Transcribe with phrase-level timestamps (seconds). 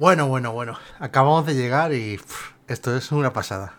[0.00, 0.78] Bueno, bueno, bueno.
[0.98, 3.74] Acabamos de llegar y pff, esto es una pasada.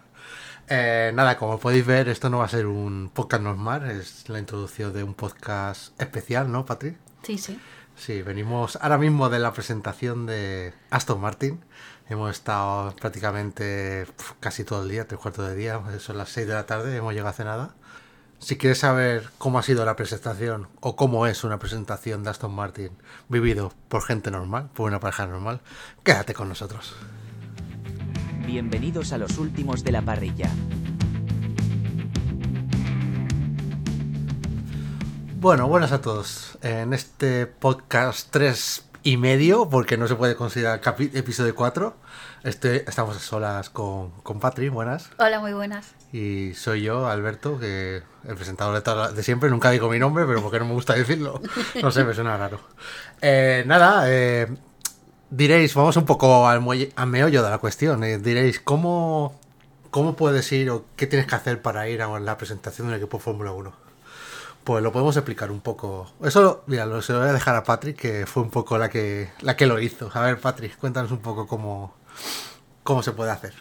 [0.70, 4.38] Eh, nada, como podéis ver, esto no va a ser un podcast normal, es la
[4.38, 6.96] introducción de un podcast especial, ¿no, Patri?
[7.24, 7.60] Sí, sí.
[7.96, 11.60] Sí, venimos ahora mismo de la presentación de Aston Martin.
[12.08, 14.06] Hemos estado prácticamente
[14.40, 17.14] casi todo el día, tres cuartos de día, son las seis de la tarde, hemos
[17.14, 17.74] llegado hace nada.
[18.42, 22.52] Si quieres saber cómo ha sido la presentación o cómo es una presentación de Aston
[22.52, 22.90] Martin
[23.30, 25.62] vivido por gente normal, por una pareja normal,
[26.04, 26.96] quédate con nosotros.
[28.48, 30.50] Bienvenidos a los últimos de la parrilla.
[35.40, 36.58] Bueno, buenas a todos.
[36.64, 41.96] En este podcast 3 y medio, porque no se puede considerar episodio 4,
[42.44, 45.10] este, estamos a solas con, con Patri, buenas.
[45.18, 45.94] Hola, muy buenas.
[46.12, 50.26] Y soy yo, Alberto, que el presentador de, toda de siempre, nunca digo mi nombre,
[50.26, 51.42] pero porque no me gusta decirlo.
[51.82, 52.60] No sé, me suena raro.
[53.22, 54.48] Eh, nada, eh,
[55.30, 58.04] diréis, vamos un poco al, muelle- al meollo de la cuestión.
[58.04, 59.40] eh, diréis, ¿cómo,
[59.92, 63.20] ¿cómo puedes ir o qué tienes que hacer para ir a la presentación del equipo
[63.20, 63.72] Fórmula 1?
[64.64, 66.12] Pues lo podemos explicar un poco.
[66.24, 68.90] Eso, mira, lo, se lo voy a dejar a Patrick, que fue un poco la
[68.90, 70.12] que, la que lo hizo.
[70.14, 71.96] A ver, Patrick, cuéntanos un poco cómo,
[72.84, 73.54] cómo se puede hacer.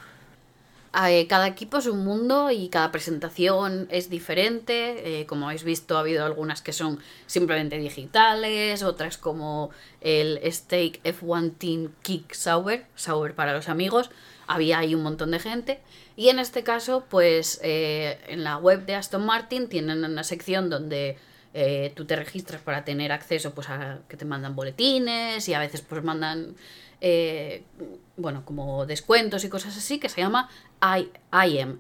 [0.93, 5.21] Eh, cada equipo es un mundo y cada presentación es diferente.
[5.21, 11.01] Eh, como habéis visto, ha habido algunas que son simplemente digitales, otras como el Stake
[11.05, 14.11] F1 Team Kick Sauber, Sauber para los amigos.
[14.49, 15.81] Había ahí un montón de gente.
[16.17, 20.71] Y en este caso, pues eh, en la web de Aston Martin tienen una sección
[20.71, 21.19] donde
[21.97, 25.81] tú te registras para tener acceso pues a que te mandan boletines y a veces
[25.81, 26.55] pues mandan
[28.21, 30.49] bueno como descuentos y cosas así que se llama
[30.83, 31.79] I, IM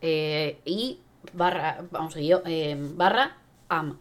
[0.00, 0.98] eh, y
[1.32, 3.36] barra vamos yo eh, barra
[3.68, 3.98] am.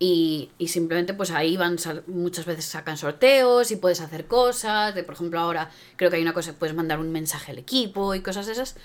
[0.00, 4.94] Y, y simplemente pues ahí van muchas veces sacan sorteos y puedes hacer cosas.
[4.94, 8.14] De por ejemplo ahora creo que hay una cosa puedes mandar un mensaje al equipo
[8.14, 8.76] y cosas esas.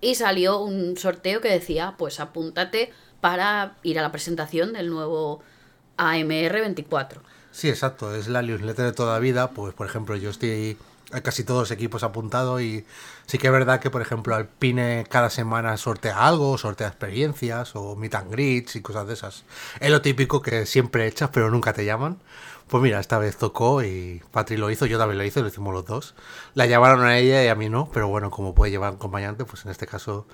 [0.00, 5.42] Y salió un sorteo que decía pues apúntate para ir a la presentación del nuevo
[5.98, 9.50] AMR 24 Sí, exacto, es la newsletter de toda vida.
[9.50, 10.78] Pues, por ejemplo, yo estoy
[11.20, 12.86] casi todos los equipos apuntados y
[13.26, 17.94] sí que es verdad que, por ejemplo, Alpine cada semana sortea algo, sortea experiencias o
[17.96, 19.44] meet and greets y cosas de esas.
[19.80, 22.18] Es lo típico que siempre echas pero nunca te llaman.
[22.68, 25.74] Pues mira, esta vez tocó y Patri lo hizo, yo también lo hice, lo hicimos
[25.74, 26.14] los dos.
[26.54, 29.44] La llamaron a ella y a mí no, pero bueno, como puede llevar un acompañante,
[29.44, 30.26] pues en este caso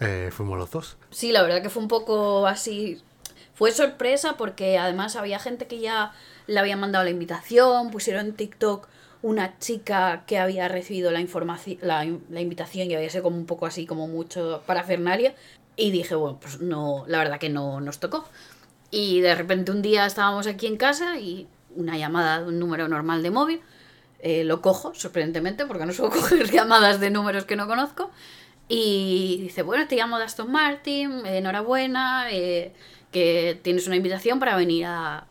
[0.00, 0.98] eh, fuimos los dos.
[1.10, 3.02] Sí, la verdad que fue un poco así.
[3.54, 6.12] Fue sorpresa porque además había gente que ya
[6.46, 8.86] le había mandado la invitación, pusieron TikTok
[9.26, 13.66] una chica que había recibido la información, la, invitación y había sido como un poco
[13.66, 15.34] así, como mucho parafernalia.
[15.74, 18.28] Y dije, bueno, pues no, la verdad que no nos tocó.
[18.92, 22.86] Y de repente un día estábamos aquí en casa y una llamada de un número
[22.86, 23.60] normal de móvil.
[24.20, 28.12] eh, lo cojo, sorprendentemente, porque no suelo coger llamadas de números que no conozco.
[28.68, 32.72] Y dice, bueno, te llamo Aston Martin, eh, enhorabuena, eh,
[33.10, 35.26] que tienes una invitación para venir a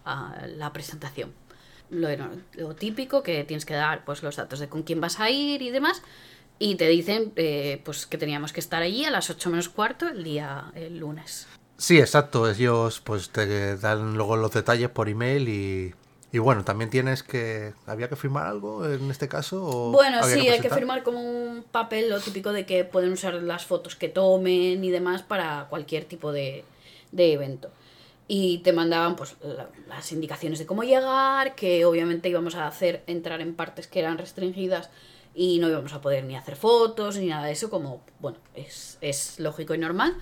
[0.57, 1.44] la presentación.
[1.95, 2.09] Lo,
[2.53, 5.61] lo típico, que tienes que dar pues los datos de con quién vas a ir
[5.61, 6.01] y demás.
[6.57, 10.07] Y te dicen eh, pues que teníamos que estar allí a las 8 menos cuarto
[10.07, 11.47] el día, el lunes.
[11.78, 12.50] Sí, exacto.
[12.50, 15.94] Ellos pues te dan luego los detalles por email y,
[16.31, 17.73] y bueno, también tienes que...
[17.85, 19.66] ¿Había que firmar algo en este caso?
[19.66, 23.34] o Bueno, sí, hay que firmar como un papel, lo típico de que pueden usar
[23.35, 26.63] las fotos que tomen y demás para cualquier tipo de,
[27.11, 27.72] de evento.
[28.28, 33.03] Y te mandaban pues la- las indicaciones de cómo llegar, que obviamente íbamos a hacer
[33.08, 34.90] entrar en partes que eran restringidas
[35.36, 38.97] y no íbamos a poder ni hacer fotos ni nada de eso, como, bueno, es,
[39.02, 40.16] es lógico y normal.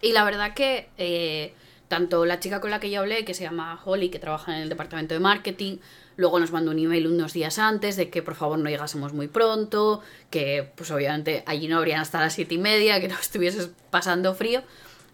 [0.00, 1.54] Y la verdad que eh,
[1.88, 4.62] tanto la chica con la que yo hablé, que se llama Holly, que trabaja en
[4.62, 5.76] el departamento de marketing,
[6.16, 9.28] luego nos mandó un email unos días antes de que por favor no llegásemos muy
[9.28, 10.00] pronto,
[10.30, 14.34] que pues obviamente allí no habrían hasta las siete y media, que no estuvieses pasando
[14.34, 14.62] frío.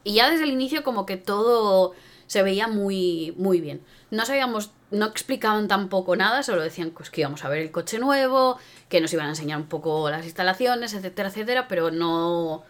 [0.04, 1.92] Y ya desde el inicio como que todo
[2.30, 3.80] se veía muy, muy bien.
[4.12, 7.98] No sabíamos, no explicaban tampoco nada, solo decían pues, que íbamos a ver el coche
[7.98, 8.56] nuevo,
[8.88, 12.62] que nos iban a enseñar un poco las instalaciones, etcétera, etcétera, pero no,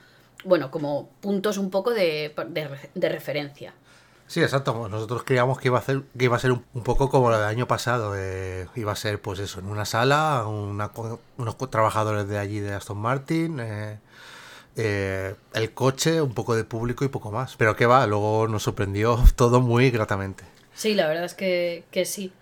[0.47, 3.75] bueno, como puntos un poco de, de, re- de referencia.
[4.27, 4.89] Sí, exacto.
[4.89, 7.43] Nosotros creíamos que iba a, hacer, que iba a ser un, un poco como del
[7.45, 8.15] año pasado.
[8.17, 10.91] eh, iba a ser, pues eso, en una sala, una
[11.37, 13.99] unos trabajadores de allí de Aston Martin, eh,
[14.77, 17.57] eh, el coche, un poco de público y poco más.
[17.57, 20.45] Pero que va, luego nos sorprendió todo muy gratamente.
[20.75, 22.33] Sí, la verdad es que, que sí.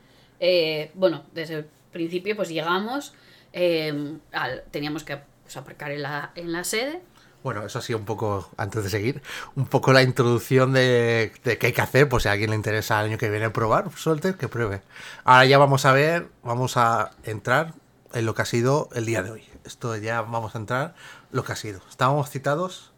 [0.41, 3.15] Eh, bueno, desde el principio pues llegamos,
[3.53, 7.01] eh, al- teníamos que pues, aparcar en la, en la sede.
[7.43, 9.23] Bueno, eso ha sido un poco, antes de seguir,
[9.55, 12.57] un poco la introducción de, de qué hay que hacer, pues si a alguien le
[12.57, 14.83] interesa el año que viene probar, suelte, que pruebe.
[15.25, 17.75] Ahora ya vamos a ver, vamos a entrar,
[18.13, 19.45] en lo que ha sido el día de hoy.
[19.65, 20.95] Esto ya vamos a entrar
[21.31, 21.81] lo que ha sido.
[21.91, 22.93] Estábamos citados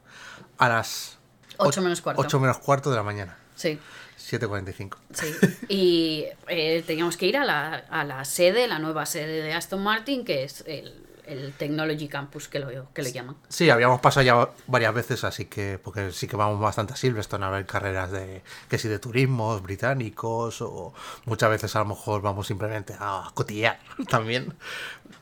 [0.58, 1.18] a las
[1.60, 2.22] Ocho menos cuarto.
[2.22, 3.36] 8 menos cuarto de la mañana.
[3.54, 3.78] Sí,
[4.18, 4.96] 7.45.
[5.12, 5.34] sí.
[5.68, 9.82] Y eh, teníamos que ir a la, a la sede, la nueva sede de Aston
[9.82, 13.36] Martin, que es el, el Technology Campus, que lo, que lo llaman.
[13.48, 17.44] Sí, habíamos pasado ya varias veces, así que, porque sí que vamos bastante a Silverstone
[17.44, 20.92] a ver carreras de, que si de turismos británicos, o
[21.24, 23.78] muchas veces a lo mejor vamos simplemente a cotillar
[24.08, 24.54] también.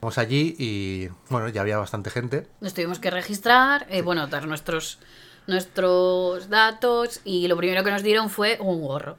[0.01, 2.49] Vamos allí y, bueno, ya había bastante gente.
[2.61, 4.99] Nos tuvimos que registrar, eh, bueno, dar nuestros,
[5.47, 9.17] nuestros datos y lo primero que nos dieron fue un gorro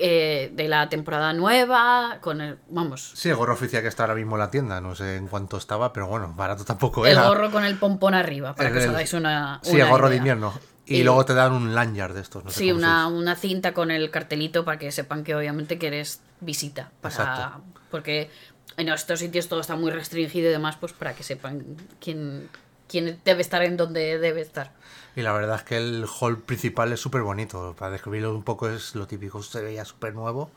[0.00, 4.14] eh, de la temporada nueva, con el, vamos, Sí, el gorro oficial que está ahora
[4.14, 7.28] mismo en la tienda, no sé en cuánto estaba, pero bueno, barato tampoco el era.
[7.28, 9.90] gorro con el pompón arriba, para El- que os el- hagáis una, Sí, una el
[9.90, 10.52] gorro de invierno.
[10.86, 13.72] Y, Y- luego te dan un lanyard de estos, no sé Sí, una, una cinta
[13.72, 16.90] con el cartelito para que sepan que obviamente que eres visita.
[17.00, 17.62] Para, Exacto.
[17.92, 18.28] Porque
[18.76, 21.64] en estos sitios todo está muy restringido y demás, pues para que sepan
[22.00, 22.48] quién,
[22.88, 24.72] quién debe estar en donde debe estar.
[25.16, 27.74] Y la verdad es que el hall principal es súper bonito.
[27.78, 30.50] Para describirlo un poco es lo típico, se veía súper nuevo.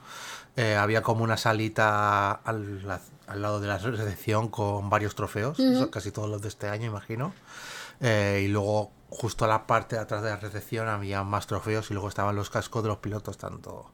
[0.55, 5.87] Eh, había como una salita al, al lado de la recepción con varios trofeos, son
[5.89, 7.33] casi todos los de este año, imagino.
[7.99, 11.89] Eh, y luego justo a la parte de atrás de la recepción había más trofeos
[11.91, 13.89] y luego estaban los cascos de los pilotos, tanto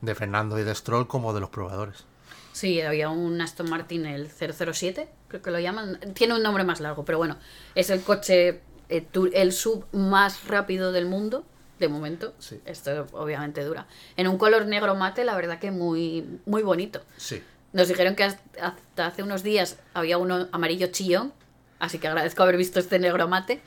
[0.00, 2.04] de Fernando y de Stroll como de los probadores.
[2.52, 5.98] Sí, había un Aston Martin, el 007, creo que lo llaman.
[6.14, 7.36] Tiene un nombre más largo, pero bueno,
[7.74, 11.44] es el coche, eh, tu- el sub más rápido del mundo,
[11.78, 12.34] de momento.
[12.38, 12.60] Sí.
[12.66, 13.86] Esto obviamente dura.
[14.16, 17.00] En un color negro mate, la verdad que muy, muy bonito.
[17.16, 17.42] Sí.
[17.72, 21.32] Nos dijeron que hasta hace unos días había uno amarillo chillón,
[21.80, 23.60] así que agradezco haber visto este negro mate.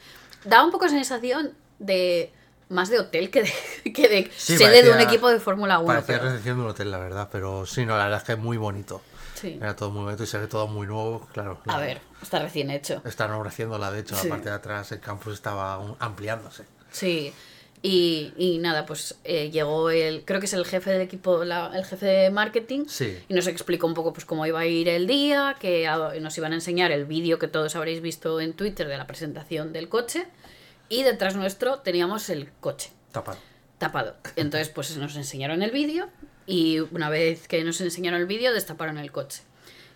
[0.45, 2.31] Daba un poco sensación de
[2.69, 3.53] más de hotel que de,
[3.93, 5.87] que de Sí, sede de un equipo de Fórmula 1.
[5.87, 8.31] Parecía pero- recepción de un hotel, la verdad, pero sí, no, la verdad es que
[8.33, 9.01] es muy bonito.
[9.39, 9.57] Sí.
[9.61, 11.61] Era todo muy bonito y se ve todo muy nuevo, claro.
[11.67, 13.01] A la- ver, está recién hecho.
[13.05, 14.27] Están ofreciéndola, de hecho, Sí.
[14.27, 16.63] la parte de atrás, el campus estaba ampliándose.
[16.91, 17.33] Sí.
[17.83, 21.71] Y, y nada, pues eh, llegó el, creo que es el jefe del equipo, la-
[21.77, 23.17] el jefe de marketing, Sí.
[23.29, 26.35] y nos explicó un poco pues cómo iba a ir el día, que a- nos
[26.39, 29.89] iban a enseñar el vídeo que todos habréis visto en Twitter de la presentación del
[29.89, 30.25] coche,
[30.89, 33.37] y detrás nuestro teníamos el coche Tapado.
[33.77, 34.15] tapado.
[34.35, 36.07] Entonces, pues nos enseñaron el vídeo,
[36.47, 39.43] y una vez que nos enseñaron el vídeo, destaparon el coche.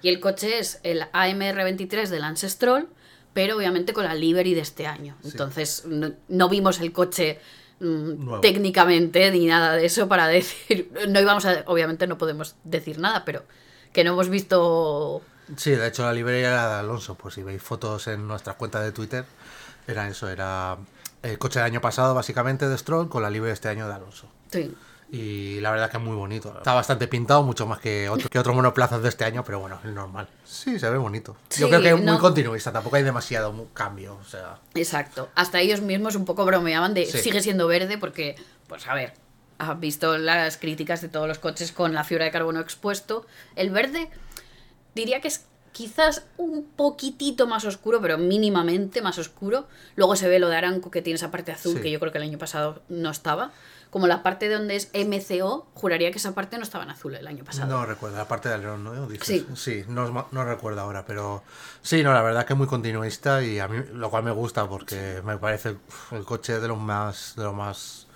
[0.01, 2.87] Y el coche es el AMR23 de Lance Stroll,
[3.33, 5.15] pero obviamente con la livery de este año.
[5.23, 7.39] Entonces, no, no vimos el coche
[7.79, 10.91] mm, técnicamente ni nada de eso para decir.
[11.07, 11.63] No íbamos a.
[11.67, 13.43] Obviamente no podemos decir nada, pero
[13.93, 15.21] que no hemos visto.
[15.55, 18.83] Sí, de hecho la librería era de Alonso, pues si veis fotos en nuestras cuentas
[18.83, 19.25] de Twitter,
[19.87, 20.77] era eso, era
[21.23, 23.93] el coche del año pasado básicamente de Stroll con la libre de este año de
[23.93, 24.27] Alonso.
[24.49, 24.73] Sí.
[25.13, 26.53] Y la verdad que es muy bonito.
[26.57, 29.77] Está bastante pintado, mucho más que, otro, que otros monoplazas de este año, pero bueno,
[29.83, 30.27] es normal.
[30.45, 31.35] Sí, se ve bonito.
[31.49, 34.15] Yo Sí, creo que es muy no- continuista, tampoco hay demasiado cambio.
[34.15, 35.27] O sea, Exacto.
[35.35, 37.17] Hasta ellos mismos un poco bromeaban de Sí.
[37.17, 38.37] sigue siendo verde porque,
[38.67, 39.13] pues a ver,
[39.57, 43.25] has visto las críticas de todos los coches con la fibra de carbono expuesto.
[43.57, 44.09] El verde
[44.95, 49.67] diría que es quizás un poquitito más oscuro, pero mínimamente más oscuro.
[49.95, 51.81] Luego se ve lo de Aranco que tiene esa parte azul Sí.
[51.81, 53.51] que yo creo que el año pasado no estaba.
[53.91, 57.13] Como la parte de donde es MCO, juraría que esa parte no estaba en azul
[57.13, 57.77] el año pasado.
[57.77, 59.07] no recuerdo, la parte del león, ¿no?
[59.07, 59.27] Dices.
[59.27, 59.47] Sí.
[59.53, 61.43] Sí, no, no recuerdo ahora, pero
[61.81, 64.67] sí, no, la verdad que es muy continuista y a mí lo cual me gusta
[64.67, 65.75] porque me parece
[66.11, 68.07] el coche de los más de los más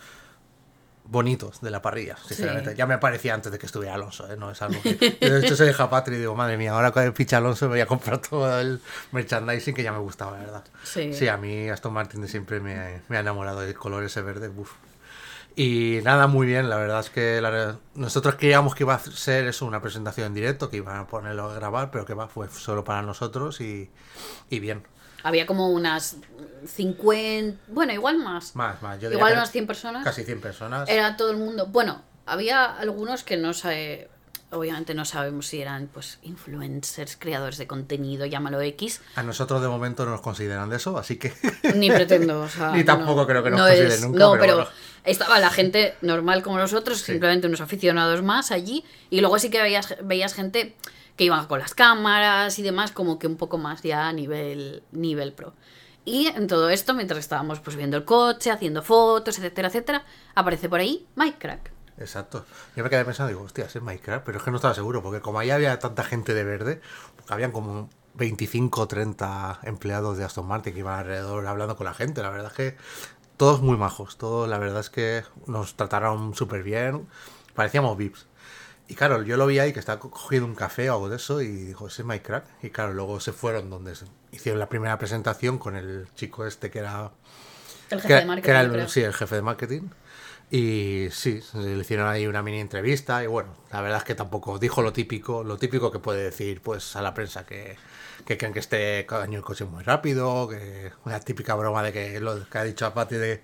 [1.08, 2.72] bonitos de la parrilla, sinceramente.
[2.72, 2.78] Sí.
[2.78, 4.38] Ya me parecía antes de que estuviera Alonso, ¿eh?
[4.38, 5.18] No es algo que...
[5.22, 7.82] Yo, de hecho soy Japatri y digo, madre mía, ahora con ficha Alonso me voy
[7.82, 10.64] a comprar todo el merchandising que ya me gustaba, la verdad.
[10.84, 11.28] Sí.
[11.28, 14.72] a mí Aston Martin de siempre me, me ha enamorado el color ese verde, uf.
[15.56, 19.48] Y nada, muy bien, la verdad es que la- nosotros creíamos que iba a ser
[19.48, 22.50] eso, una presentación en directo, que iban a ponerlo a grabar, pero que va, fue
[22.50, 23.90] solo para nosotros y,
[24.50, 24.84] y bien.
[25.24, 26.18] Había como unas
[26.68, 28.56] 50, bueno, igual más.
[28.56, 29.00] Más, más.
[29.00, 30.04] Yo Igual unas 100 personas.
[30.04, 30.90] Casi 100 personas.
[30.90, 31.68] Era todo el mundo.
[31.68, 34.10] Bueno, había algunos que no sé.
[34.56, 39.02] Obviamente no sabemos si eran pues influencers, creadores de contenido, llámalo X.
[39.16, 41.34] A nosotros de momento no nos consideran de eso, así que...
[41.76, 44.32] Ni pretendo, o sea, Ni tampoco no- creo que nos no consideren es- nunca, No,
[44.32, 44.70] pero pero, bueno.
[45.04, 47.12] estaba la gente normal como nosotros, Sí.
[47.14, 48.84] simplemente unos aficionados más allí.
[49.10, 50.76] Y luego sí que veías, veías gente
[51.18, 54.84] que iban con las cámaras y demás, como que un poco más ya a nivel,
[54.92, 55.54] nivel pro.
[56.06, 60.70] Y en todo esto, mientras estábamos pues viendo el coche, haciendo fotos, etcétera, etcétera, aparece
[60.70, 61.72] por ahí Mike Crack.
[61.98, 62.46] Exacto.
[62.76, 65.22] Yo me quedé pensando, digo, hostia, es Minecraft, pero es que no estaba seguro, porque
[65.22, 66.82] como ahí había tanta gente de verde,
[67.16, 71.86] porque habían como 25 o 30 empleados de Aston Martin que iban alrededor hablando con
[71.86, 72.78] la gente, la verdad es que
[73.38, 77.08] todos muy majos, todos la verdad es que nos trataron súper bien,
[77.54, 78.26] parecíamos VIPs.
[78.88, 81.16] Y claro, yo lo vi ahí que estaba co- cogiendo un café o algo de
[81.16, 82.46] eso y dijo, ese es Crack.
[82.62, 86.70] Y claro, luego se fueron donde se- hicieron la primera presentación con el chico este
[86.70, 87.12] que era
[87.90, 88.50] El jefe que, de que marketing.
[88.52, 88.88] era el, creo.
[88.88, 89.82] sí, el jefe de marketing.
[90.52, 94.60] Y sí, le hicieron ahí una mini entrevista y bueno, la verdad es que tampoco
[94.60, 97.76] dijo lo típico, lo típico que puede decir pues a la prensa que,
[98.26, 101.92] que creen que este año el coche es muy rápido, que una típica broma de
[101.92, 103.42] que lo que ha dicho a Pati de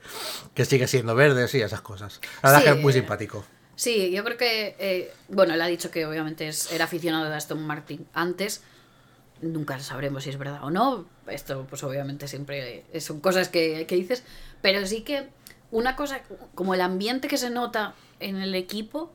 [0.54, 2.22] que sigue siendo verde, sí, esas cosas.
[2.44, 3.46] La verdad Sí, es que es muy eh, simpático.
[3.76, 7.36] Sí, yo creo que, eh, bueno, él ha dicho que obviamente es, era aficionado de
[7.36, 8.62] Aston Martin antes.
[9.42, 11.08] Nunca sabremos si es verdad o no.
[11.26, 14.24] Esto, pues obviamente siempre son cosas que, que dices.
[14.62, 15.30] Pero sí que
[15.72, 16.22] una cosa,
[16.56, 19.12] como el ambiente que se nota en el equipo,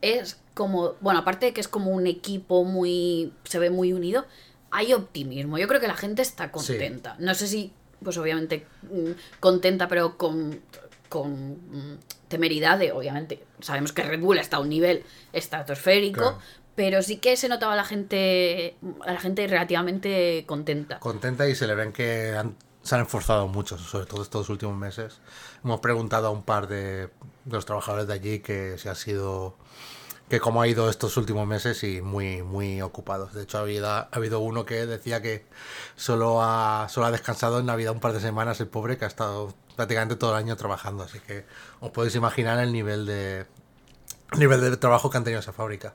[0.00, 4.26] es como, bueno, aparte de que es como un equipo muy, se ve muy unido,
[4.70, 5.58] hay optimismo.
[5.58, 7.14] Yo creo que la gente está contenta.
[7.18, 10.60] No sé si, pues obviamente mm, contenta, pero con,
[11.08, 16.38] con mm, temeridad de, obviamente, sabemos que Red Bull está a un nivel estratosférico, Claro.
[16.74, 20.98] pero sí que se notaba a la gente, a la gente relativamente contenta.
[20.98, 24.76] Contenta y se le ven que han- se han esforzado mucho, sobre todo estos últimos
[24.76, 25.20] meses.
[25.64, 27.10] Hemos preguntado a un par de,
[27.46, 29.56] los trabajadores de allí que si ha sido
[30.28, 33.34] que cómo ha ido estos últimos meses y muy muy ocupados.
[33.34, 35.44] De hecho, ha habido, ha habido uno que decía que
[35.94, 39.08] solo ha, solo ha descansado en Navidad un par de semanas, el pobre, que ha
[39.08, 41.04] estado prácticamente todo el año trabajando.
[41.04, 41.44] Así que
[41.80, 43.46] os podéis imaginar el nivel de,
[44.32, 45.94] el nivel de trabajo que han tenido esa fábrica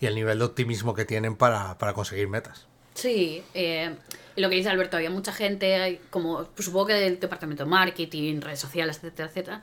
[0.00, 2.68] y el nivel de optimismo que tienen para, para conseguir metas.
[2.94, 3.94] Sí, eh,
[4.36, 7.70] y lo que dice Alberto, había mucha gente, como pues, supongo que del departamento de
[7.70, 9.62] marketing, redes sociales, etcétera, etcétera,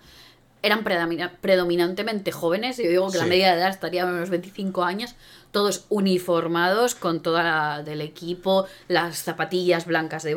[0.61, 4.83] eran predomina- predominantemente jóvenes, yo digo que la media de edad estaría en unos 25
[4.83, 5.15] años,
[5.51, 10.35] todos uniformados con toda la del equipo, las zapatillas blancas de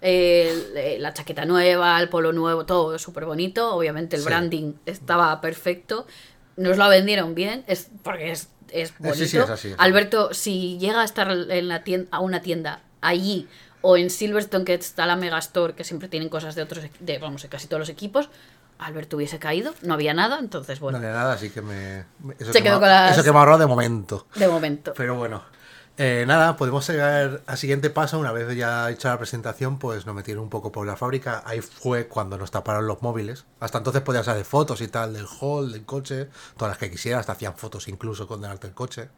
[0.00, 4.28] el- eh, la chaqueta nueva, el polo nuevo, todo súper bonito, obviamente el Sí.
[4.28, 6.06] branding estaba perfecto,
[6.56, 9.16] nos lo vendieron bien, es porque es, es bonito.
[9.18, 9.82] sí, sí, es así, es así.
[9.82, 13.48] Alberto, si llega a estar en la tienda, a una tienda allí
[13.80, 17.42] o en Silverstone que está la Megastore que siempre tienen cosas de otros de vamos
[17.42, 18.28] de casi todos los equipos
[18.78, 22.04] Alberto hubiese caído no había nada entonces bueno No había nada, así que me.
[22.20, 24.26] me- Eso, Se que quedó me, con las- eso que me ahorró de momento.
[24.36, 25.42] de momento Pero bueno.
[25.98, 28.18] Eh, nada, podemos llegar al siguiente paso.
[28.18, 31.42] Una vez ya hecha la presentación, pues nos metieron un poco por la fábrica.
[31.44, 33.44] Ahí fue cuando nos taparon los móviles.
[33.60, 37.20] Hasta entonces podías hacer fotos y tal del hall, del coche, todas las que quisieras.
[37.20, 39.10] Hasta hacían fotos incluso con delante del coche.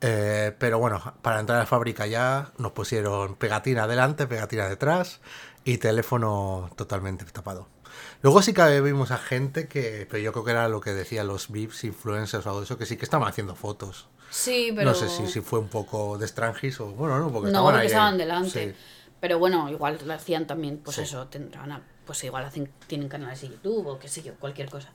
[0.00, 5.20] Eh, pero bueno, para entrar a la fábrica ya nos pusieron pegatina adelante, pegatina detrás
[5.64, 7.68] y teléfono totalmente tapado.
[8.22, 11.26] Luego sí que vimos a gente que, pero yo creo que era lo que decían
[11.26, 14.08] los VIPs, influencers o algo de eso, que sí que estaban haciendo fotos.
[14.34, 17.44] Sí pero No sé si, si fue un poco de Strangis o bueno, no, porque
[17.44, 18.18] no estaban porque ahí, estaban ahí.
[18.18, 18.78] delante Sí.
[19.20, 21.02] pero bueno igual lo hacían también pues Sí.
[21.02, 24.68] eso tendrán a- pues igual hacen tienen canales de YouTube o qué sé yo cualquier
[24.68, 24.90] cosa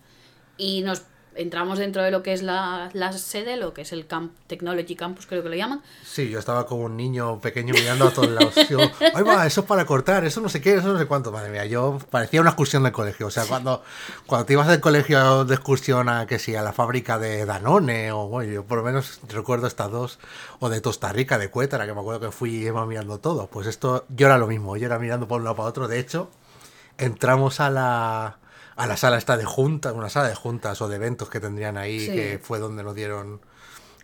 [0.58, 1.04] y nos
[1.36, 4.96] entramos dentro de lo que es la, la sede lo que es el camp Technology
[4.96, 8.30] Campus creo que lo llaman Sí, yo estaba como un niño pequeño mirando a todos
[8.30, 8.56] lados.
[8.70, 8.80] Yo,
[9.14, 11.32] ay va, eso es para cortar, eso no sé qué, eso no sé cuánto.
[11.32, 13.28] Madre mía, yo parecía una excursión del colegio.
[13.28, 13.84] O sea, cuando,
[14.26, 18.12] cuando te ibas del colegio de excursión a que sí, a la fábrica de Danone,
[18.12, 20.20] o bueno, yo por lo menos recuerdo estas dos,
[20.60, 23.48] o de Tosta Rica, de Cuétara, que me acuerdo que fui y iba mirando todo.
[23.48, 25.88] Pues esto, yo era lo mismo, yo era mirando por un lado para otro.
[25.88, 26.30] De hecho,
[26.98, 28.38] entramos a la,
[28.80, 31.78] a la sala esta de juntas, una sala de juntas o de eventos que tendrían
[31.78, 32.12] ahí, Sí.
[32.12, 33.42] que fue donde nos dieron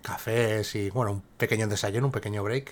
[0.01, 2.71] cafés y bueno, un pequeño desayuno, un pequeño break.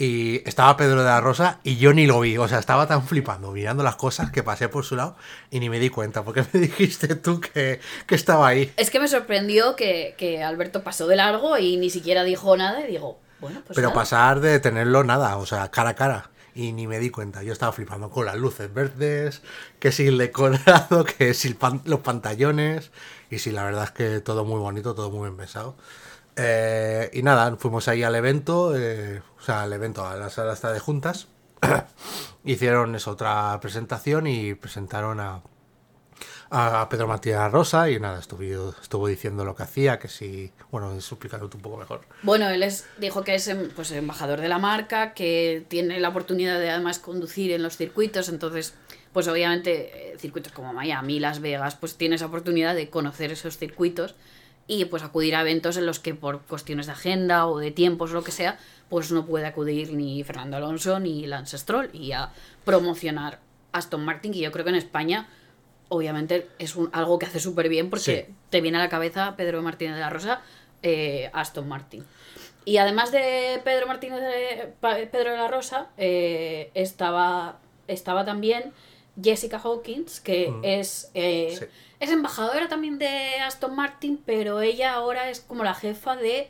[0.00, 3.02] Y estaba Pedro de la Rosa y yo ni lo vi, o sea, estaba tan
[3.04, 5.16] flipando mirando las cosas que pasé por su lado
[5.50, 8.72] y ni me di cuenta, porque me dijiste tú que, que estaba ahí.
[8.76, 12.80] Es que me sorprendió que, que Alberto pasó de largo y ni siquiera dijo nada
[12.86, 14.00] y digo, bueno, pues Pero nada.
[14.00, 16.30] pasar de tenerlo nada, o sea, cara a cara.
[16.58, 17.44] Y ni me di cuenta.
[17.44, 19.42] Yo estaba flipando con las luces verdes,
[19.78, 22.90] que si el decorado, que si los pantallones.
[23.30, 25.76] Y sí, la verdad es que todo muy bonito, todo muy bien pensado.
[26.34, 30.54] Eh, y nada, fuimos ahí al evento, eh, o sea, al evento, a la sala
[30.54, 31.28] esta de juntas.
[32.44, 35.42] Hicieron eso, otra presentación y presentaron a,
[36.50, 38.42] a Pedro Martínez Rosa y nada, estuvo,
[38.80, 42.00] estuvo diciendo lo que hacía, que si, bueno, explícalo tú un poco mejor.
[42.22, 46.08] Bueno, él es, dijo que es em, pues, embajador de la marca, que tiene la
[46.08, 48.74] oportunidad de además conducir en los circuitos, entonces,
[49.12, 53.58] pues obviamente eh, circuitos como Miami, Las Vegas, pues tiene esa oportunidad de conocer esos
[53.58, 54.14] circuitos
[54.66, 58.10] y pues acudir a eventos en los que por cuestiones de agenda o de tiempos
[58.10, 62.12] o lo que sea, pues no puede acudir ni Fernando Alonso ni Lance Stroll y
[62.12, 62.30] a
[62.64, 63.40] promocionar
[63.72, 65.28] Aston Martin, que yo creo que en España
[65.88, 68.34] obviamente es un, algo que hace súper bien porque Sí.
[68.50, 70.42] te viene a la cabeza Pedro Martínez de la Rosa,
[70.82, 72.04] eh, Aston Martin.
[72.64, 74.72] Y además de Pedro Martínez de
[75.06, 78.72] Pedro de la Rosa, eh, estaba, estaba también
[79.22, 80.60] Jessica Hawkins, que Mm.
[80.64, 81.64] es, eh, Sí.
[82.00, 83.08] es embajadora también de
[83.40, 86.48] Aston Martin, pero ella ahora es como la jefa de,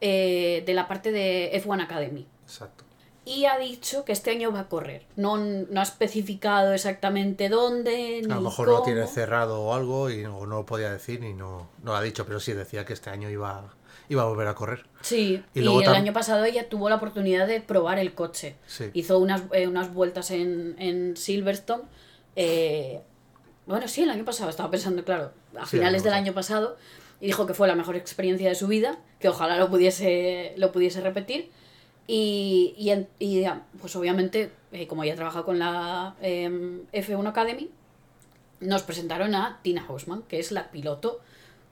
[0.00, 2.26] eh, de la parte de F1 Academy.
[2.44, 2.84] Exacto.
[3.28, 5.04] Y ha dicho que este año va a correr.
[5.16, 8.78] No, no ha especificado exactamente dónde, ni A lo mejor cómo.
[8.78, 11.96] lo tiene cerrado o algo y no, no lo podía decir y no, no lo
[11.96, 13.74] ha dicho, pero sí decía que este año iba,
[14.08, 14.86] iba a volver a correr.
[15.02, 18.14] Sí, Y y, luego el tam- año pasado ella tuvo la oportunidad de probar el
[18.14, 18.56] coche.
[18.66, 18.90] Sí.
[18.94, 21.82] Hizo unas, eh, unas vueltas en, en Silverstone.
[22.36, 23.02] eh,
[23.66, 26.34] bueno, sí, el año pasado, estaba pensando, claro, a Sí, finales el del año año
[26.34, 26.76] pasado.
[27.20, 30.72] Y dijo que fue la mejor experiencia de su vida, que ojalá lo pudiese, lo
[30.72, 31.50] pudiese repetir.
[32.10, 32.90] Y, y,
[33.24, 33.46] y,
[33.80, 37.70] pues obviamente, eh, como ella trabaja con la em, F1 Academy,
[38.60, 41.20] nos presentaron a Tina Hausman, que es la piloto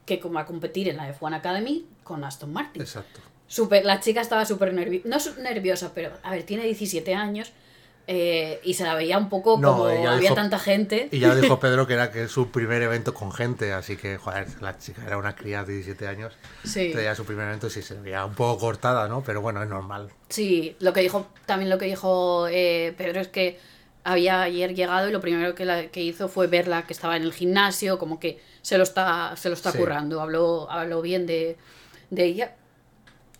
[0.04, 2.82] que va a competir en la F1 Academy con Aston Martin.
[2.82, 3.20] Exacto.
[3.48, 7.52] Súper- la chica estaba súper nerviosa, no nerviosa, pero a ver, tiene 17 años
[8.08, 11.08] eh, y se la veía un poco No, como había dijo- tanta gente.
[11.10, 14.16] Y ya lo dijo Pedro que era que su primer evento con gente, así que,
[14.16, 16.32] joder, la chica era una cría de 17 años.
[16.64, 16.92] Sí.
[16.94, 19.22] Tenía su primer evento y sí se veía un poco cortada, ¿no?
[19.24, 20.08] Pero bueno, es normal.
[20.28, 23.58] Sí, lo que dijo, también lo que dijo eh, Pedro es que
[24.04, 27.24] había ayer llegado y lo primero que, la, que hizo fue verla que estaba en
[27.24, 29.78] el gimnasio, como que se lo está, se lo está Sí.
[29.78, 31.56] currando, habló, habló bien de,
[32.10, 32.54] de ella.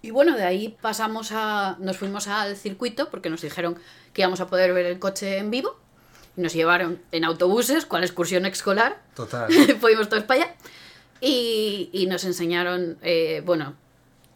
[0.07, 1.77] Y bueno, de ahí pasamos a.
[1.81, 3.77] Nos fuimos al circuito porque nos dijeron
[4.13, 5.77] que íbamos a poder ver el coche en vivo.
[6.37, 9.03] Y nos llevaron en autobuses, cual excursión escolar.
[9.17, 9.53] Total.
[9.81, 10.55] Fuimos todos para allá.
[11.21, 13.75] Y, y nos enseñaron, eh, bueno,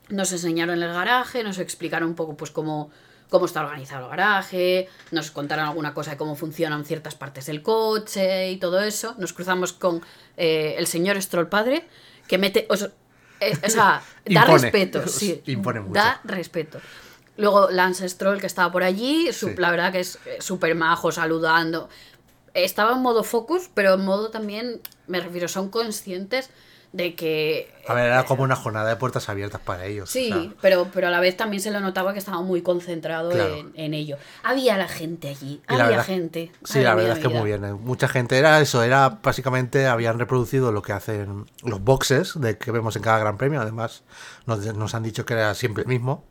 [0.09, 2.91] nos enseñaron el garaje, nos explicaron un poco pues cómo,
[3.29, 7.62] cómo está organizado el garaje, nos contaron alguna cosa de cómo funcionan ciertas partes del
[7.62, 9.15] coche y todo eso.
[9.19, 10.03] Nos cruzamos con
[10.37, 11.87] eh, el señor Stroll padre,
[12.27, 12.67] que mete,
[13.41, 14.53] eh, o sea, da Impone.
[14.59, 15.95] respeto, sí, Impone mucho.
[15.95, 16.81] da respeto.
[17.37, 19.55] Luego Lance Stroll, que estaba por allí, su- Sí.
[19.57, 21.89] la verdad que es eh, súper majo, saludando.
[22.53, 26.51] Estaba en modo focus, pero en modo también, me refiero, son conscientes
[26.93, 27.73] de que...
[27.87, 30.11] A ver, era como una jornada de puertas abiertas para ellos.
[30.11, 32.63] Sí, o sea, pero, pero a la vez también se lo notaba que estaba muy
[32.63, 33.55] concentrado Claro.
[33.57, 34.17] en, en ello.
[34.43, 36.53] Había la gente allí, Y había verdad- gente.
[36.65, 37.65] Sí, la verdad es que muy bien.
[37.65, 37.73] eh.
[37.75, 42.71] Mucha gente era eso, era básicamente habían reproducido lo que hacen los boxes de que
[42.73, 43.61] vemos en cada Gran Premio.
[43.61, 44.03] Además,
[44.47, 46.25] nos, nos han dicho que era siempre el mismo.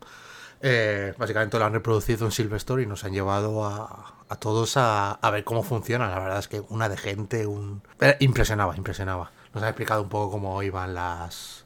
[0.62, 5.12] Eh, básicamente lo han reproducido en Silverstone y nos han llevado a, a todos a,
[5.12, 6.08] a ver cómo funciona.
[6.10, 9.30] La verdad es que una de gente, un eh, impresionaba, impresionaba.
[9.54, 11.64] Nos han explicado un poco cómo iban las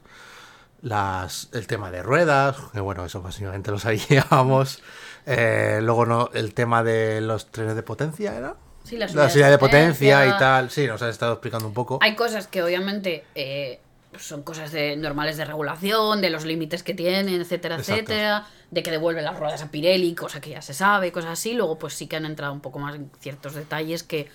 [0.81, 4.81] las el tema de ruedas, que bueno, eso básicamente lo sabíamos.
[5.25, 8.55] Eh, luego no, el tema de los trenes de potencia era.
[8.83, 10.69] Sí, la La subida de potencia y tal.
[10.69, 11.97] Sí, nos han estado explicando un poco.
[12.01, 13.79] Hay cosas que obviamente eh,
[14.19, 18.01] son cosas de, normales de regulación, de los límites que tienen, etcétera, Exacto.
[18.01, 21.53] etcétera, de que devuelven las ruedas a Pirelli, cosa que ya se sabe, cosas así.
[21.53, 24.29] Luego pues sí que han entrado un poco más en ciertos detalles que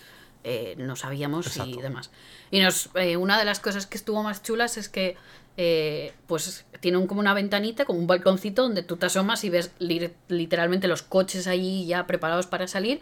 [0.44, 2.11] eh, no sabíamos y demás.
[2.50, 5.16] Y nos, eh, una de las cosas que estuvo más chulas es que
[5.57, 9.50] eh, pues tiene un- como una ventanita, como un balconcito donde tú te asomas y
[9.50, 13.00] ves li- literalmente los coches allí ya preparados para salir.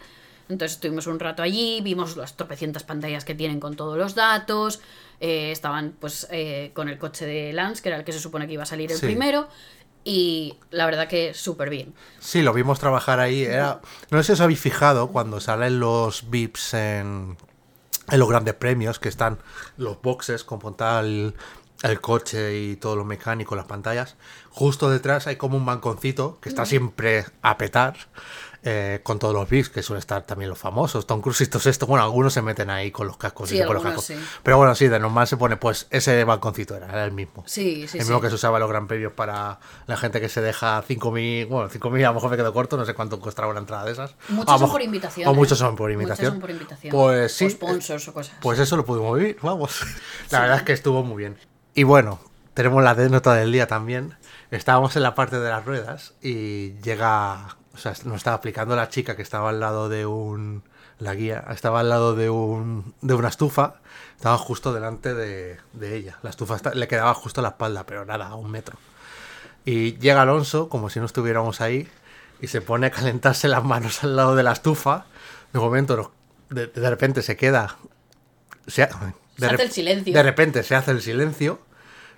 [0.49, 4.81] Entonces estuvimos un rato allí, vimos las tropecientas pantallas que tienen con todos los datos,
[5.21, 8.47] eh, estaban pues eh, con el coche de Lance, que era el que se supone
[8.47, 9.05] que iba a salir el Sí.
[9.05, 9.47] primero,
[10.03, 11.93] y la verdad que súper bien.
[12.19, 13.43] Sí, lo vimos trabajar ahí.
[13.43, 13.81] Era...
[14.11, 17.37] No sé si os habéis fijado cuando salen los VIPs en,
[18.09, 19.39] en los grandes premios, que están
[19.77, 21.35] los boxes con tal
[21.83, 24.15] el coche y todo lo mecánico, las pantallas.
[24.49, 27.95] Justo detrás hay como un banconcito que está siempre a petar.
[28.61, 31.69] eh, con todos los VIPs, que suelen estar también los famosos, Tom Cruise y todo
[31.69, 31.87] esto.
[31.87, 34.21] Bueno, algunos se meten ahí con los cascos Sí, y se ponen los algunos cascos.
[34.27, 34.39] sí.
[34.43, 37.41] Pero bueno, sí, de normal se pone, pues ese balconcito era, era el mismo.
[37.47, 38.09] Sí, sí, el sí.
[38.09, 41.47] mismo que se usaba en los gran premios para la gente que se deja 5.000,
[41.47, 43.93] bueno, 5.000 a lo mejor me quedo corto, no sé cuánto costaba una entrada de
[43.93, 44.15] esas.
[44.27, 45.29] Muchos son mejor- por invitación.
[45.29, 45.35] O ¿eh?
[45.35, 46.31] muchos son invitación.
[46.33, 46.91] son por invitación.
[46.91, 47.45] Pues sí.
[47.45, 48.35] O sponsors o cosas.
[48.41, 49.79] Pues eso lo pudimos vivir, vamos.
[50.31, 51.37] La verdad es que estuvo muy bien.
[51.73, 52.19] Y bueno,
[52.53, 54.15] tenemos la anécdota del día también.
[54.51, 58.89] Estábamos en la parte de las ruedas y llega, o sea, nos estaba explicando la
[58.89, 60.63] chica que estaba al lado de un,
[60.97, 63.75] la guía, estaba al lado de un, de una estufa,
[64.15, 66.17] estaba justo delante de, de ella.
[66.23, 68.77] La estufa le quedaba justo a la espalda, pero nada, a un metro.
[69.65, 71.87] Y llega Alonso, como si no estuviéramos ahí,
[72.41, 75.05] y se pone a calentarse las manos al lado de la estufa.
[75.53, 76.11] De momento,
[76.49, 77.77] de, de repente se queda.
[78.67, 78.87] Se,
[79.39, 80.13] de hace rep- el silencio.
[80.13, 81.59] De repente se hace el silencio.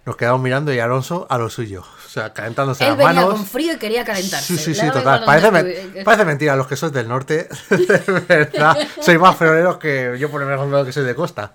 [0.04, 1.84] Nos quedamos mirando y Alonso a lo suyo.
[1.84, 3.34] O sea, calentándose Él las venía manos.
[3.36, 4.58] con frío y quería calentarse.
[4.58, 5.24] Sí, sí, sí, total.
[5.26, 7.48] Parece, men- estuvi- parece mentira los que sois del norte.
[7.70, 8.76] De verdad.
[9.00, 11.54] Sois más feroneros que yo, por ejemplo, que soy de costa.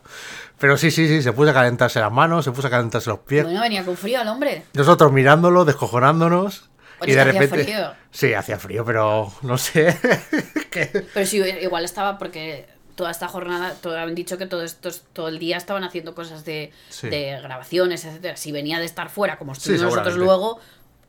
[0.59, 3.19] Pero sí, sí, sí, se puso a calentarse las manos, se puso a calentarse los
[3.19, 3.45] pies.
[3.45, 4.63] Bueno, venía con frío el hombre.
[4.75, 6.71] Nosotros mirándolo, descojonándonos.
[7.03, 7.65] Y de que hacía repente.
[7.65, 7.93] frío.
[8.13, 9.99] Sí, hacía frío, pero no sé.
[10.71, 14.91] que- Pero sí, igual estaba porque toda esta jornada, todo, han dicho que todo, esto,
[15.13, 17.09] todo el día estaban haciendo cosas de, Sí.
[17.09, 18.37] de grabaciones, etcétera.
[18.37, 20.59] Si venía de estar fuera, como estuvimos Sí, nosotros luego,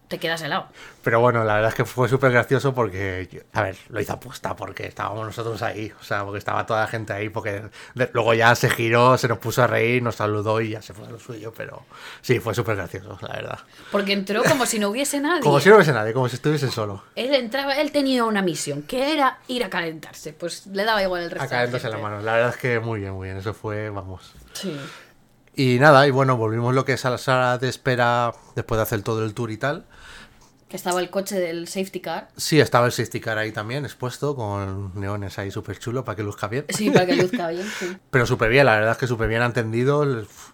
[0.08, 0.67] te quedas helado.
[1.04, 4.56] Pero bueno, la verdad es que fue súper gracioso porque, a ver, lo hizo apuesta
[4.56, 7.63] porque estábamos nosotros ahí, o sea, porque estaba toda la gente ahí, porque
[7.96, 10.93] de- luego ya se giró, se nos puso a reír, nos saludó y ya se
[10.93, 11.84] fue a lo suyo, pero
[12.22, 13.60] sí, fue súper gracioso, la verdad.
[13.91, 15.41] Porque entró como si no hubiese nadie.
[15.41, 17.04] Como si no hubiese nadie, como si estuviese solo.
[17.15, 20.34] Él entraba, él tenía una misión, que era ir a calentarse.
[20.34, 21.43] Pues le daba igual el resto.
[21.43, 22.10] A de la calentarse la gente.
[22.10, 22.22] mano.
[22.24, 24.34] La verdad es que muy bien, muy bien, eso fue, vamos.
[24.54, 24.78] Sí.
[25.60, 28.84] Y nada, y bueno, volvimos lo que es a la sala de espera después de
[28.84, 29.86] hacer todo el tour y tal.
[30.69, 32.27] Que estaba el coche del safety car.
[32.36, 36.23] Sí, estaba el safety car ahí también expuesto, con neones ahí súper chulo para que
[36.23, 36.65] luzca bien.
[36.69, 37.95] Sí, para que luzca bien, sí.
[38.12, 40.06] Pero súper bien, la verdad es que súper bien entendido.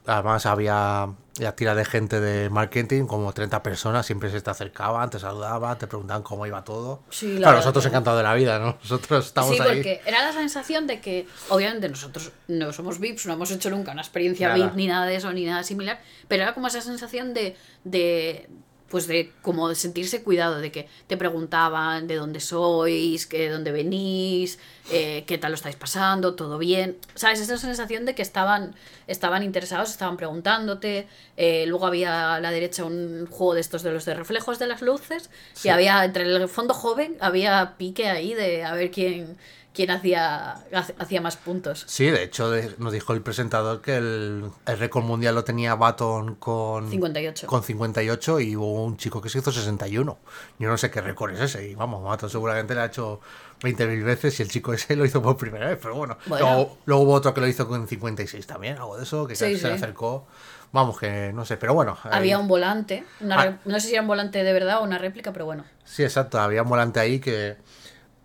[0.06, 5.10] Además había ya tira de gente de marketing, como 30 personas, siempre se te acercaban,
[5.10, 7.02] te saludaban, te preguntaban cómo iba todo.
[7.10, 8.78] Sí, la claro, nosotros que- encantados de la vida, ¿no?
[8.84, 9.68] Nosotros estamos sí, ahí.
[9.78, 13.94] porque era la sensación de que, obviamente, nosotros no somos VIPs, no hemos hecho nunca
[13.94, 14.64] una experiencia Nada.
[14.68, 18.48] VIP ni nada de eso, ni nada similar, pero era como esa sensación de, de
[18.94, 23.50] pues de como de sentirse cuidado, de que te preguntaban de dónde sois, que de
[23.50, 24.60] dónde venís,
[24.92, 26.98] eh, qué tal lo estáis pasando, todo bien.
[27.16, 27.40] ¿Sabes?
[27.40, 28.76] Esa sensación de que estaban,
[29.08, 31.08] estaban interesados, estaban preguntándote.
[31.38, 34.68] eh, luego había a la derecha un juego de estos de los de reflejos de
[34.68, 35.32] las luces.
[35.54, 35.70] Sí.
[35.70, 39.38] Y había, entre el fondo joven, había pique ahí de a ver quién,
[39.74, 40.54] quién hacía,
[41.00, 41.84] hacía más puntos.
[41.88, 46.36] Sí, de hecho nos dijo el presentador que el, el récord mundial lo tenía Baton
[46.36, 47.48] con 58.
[47.48, 50.18] con 58 y hubo un chico que se hizo 61.
[50.60, 51.68] Yo no sé qué récord es ese.
[51.70, 53.20] Y vamos, Baton seguramente le ha hecho
[53.62, 55.80] 20.000 veces y el chico ese lo hizo por primera vez.
[55.82, 56.46] Pero bueno, Bueno.
[56.46, 59.54] Luego, luego hubo otro que lo hizo con 56 también, algo de eso, que Sí,
[59.56, 59.68] se sí.
[59.68, 60.28] le acercó.
[60.72, 61.98] Vamos, que no sé, pero bueno.
[62.04, 63.46] ahí- Había un volante, una Ah.
[63.46, 65.64] re- no sé si era un volante de verdad o una réplica, pero bueno.
[65.86, 67.58] Sí, exacto, había un volante ahí que.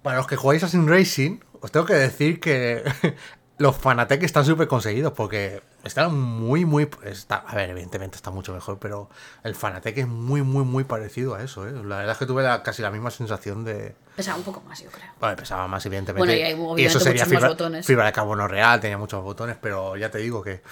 [0.02, 2.82] Para los que jugáis a Sim Racing, os tengo que decir que
[3.58, 6.88] los Fanatec están súper conseguidos porque están muy, muy.
[7.04, 9.10] Está, a ver, evidentemente está mucho mejor, pero
[9.42, 11.72] el Fanatec es muy, muy, muy parecido a eso, ¿eh?
[11.72, 13.94] La verdad es que tuve la- casi la misma sensación de.
[14.16, 15.08] Pesaba un poco más, yo creo.
[15.20, 16.18] Bueno, pesaba más, evidentemente.
[16.26, 17.86] Bueno, y hay obviamente muchos más fibra, botones.
[17.86, 20.62] fibra de carbono real, tenía muchos botones, pero ya te digo que,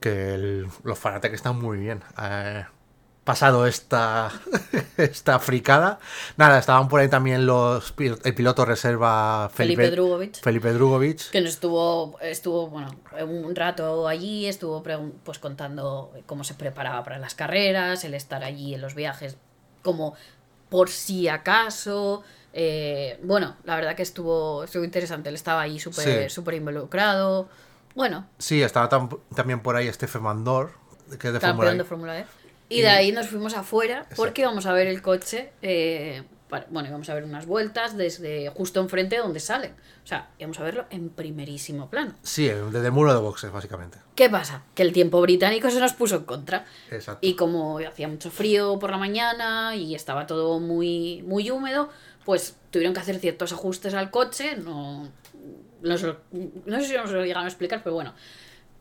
[0.00, 2.02] que el- los Fanatec están muy bien.
[2.22, 2.64] Eh,
[3.26, 4.30] pasado esta,
[4.96, 5.98] esta fricada.
[6.38, 10.40] Nada, estaban por ahí también los el piloto reserva Felipe, Felipe Drugovich.
[10.40, 11.30] Felipe Drugovich.
[11.30, 12.88] Que estuvo, estuvo, bueno,
[13.26, 14.82] un rato allí, estuvo
[15.24, 19.36] pues contando cómo se preparaba para las carreras, el estar allí en los viajes,
[19.82, 20.14] como
[20.70, 22.22] por si acaso.
[22.58, 26.10] eh, bueno, la verdad que estuvo, estuvo interesante, él estaba ahí súper Sí.
[26.54, 27.48] involucrado.
[27.94, 30.72] Bueno, Sí, estaba tam- también por ahí Stephen Mandor,
[31.18, 31.84] que es de Fórmula campeón de
[32.20, 32.26] E.
[32.68, 34.40] Y Y- de ahí nos fuimos afuera porque Exacto.
[34.40, 35.52] íbamos a ver el coche.
[35.62, 39.72] eh, para- bueno, íbamos a ver unas vueltas desde justo enfrente de donde salen.
[40.04, 42.14] O sea, íbamos a verlo en primerísimo plano.
[42.22, 43.98] Sí, desde el muro de boxes, básicamente.
[44.14, 44.62] ¿Qué pasa?
[44.76, 46.64] Que el tiempo británico se nos puso en contra.
[46.92, 47.18] Exacto.
[47.26, 51.90] Y como hacía mucho frío por la mañana y estaba todo muy, muy húmedo,
[52.24, 54.54] pues tuvieron que hacer ciertos ajustes al coche.
[54.56, 55.08] No,
[55.82, 58.14] no, no sé si nos lo llegaron a explicar, pero bueno.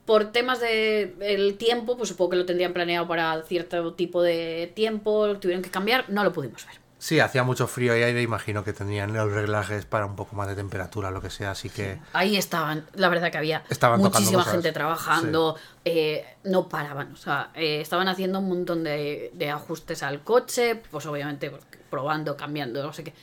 [0.05, 4.71] Por temas de el tiempo, pues supongo que lo tendrían planeado para cierto tipo de
[4.75, 6.85] tiempo, lo tuvieron que cambiar, no lo pudimos ver.
[6.97, 10.47] Sí, hacía mucho frío y aire, imagino que tenían los reglajes para un poco más
[10.47, 11.99] de temperatura, lo que sea, así que...
[12.13, 17.51] Ahí estaban, la verdad que había Estaban muchísima gente trabajando, eh, no paraban, o sea,
[17.53, 21.51] eh, estaban haciendo un montón de, de ajustes al coche, pues obviamente
[21.91, 23.13] probando, cambiando, no sé qué.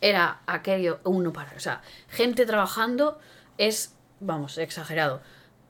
[0.00, 3.20] Era aquello, uno para, o sea, gente trabajando
[3.56, 5.20] es, vamos, exagerado.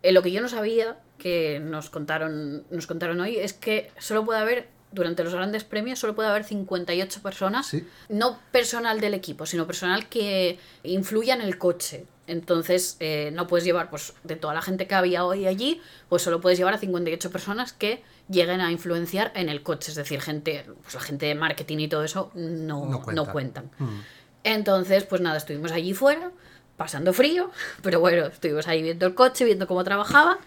[0.03, 4.25] Eh, lo que yo no sabía, que nos contaron, nos contaron hoy, es que solo
[4.25, 7.87] puede haber, durante los grandes premios, solo puede haber 58 personas Sí.
[8.09, 12.07] no personal del equipo, sino personal que influya en el coche.
[12.29, 15.81] Entonces, eh, no puedes llevar, pues, de toda la gente que había hoy allí,
[16.11, 19.91] pues solo puedes llevar a 58 personas que lleguen a influenciar en el coche.
[19.91, 23.27] Es decir, gente, pues la gente de marketing y todo eso no, No no cuentan.
[23.33, 23.71] cuentan.
[23.79, 24.01] Mm.
[24.45, 26.31] Entonces, pues nada, estuvimos allí fuera,
[26.79, 27.51] pasando frío,
[27.83, 30.39] pero bueno, estuvimos ahí viendo el coche, viendo cómo trabajaba.